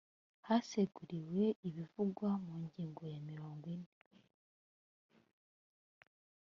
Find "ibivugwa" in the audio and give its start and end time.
1.67-2.29